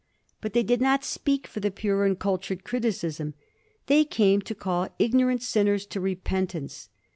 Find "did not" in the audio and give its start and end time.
0.63-1.03